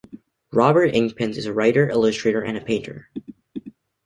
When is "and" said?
2.41-2.57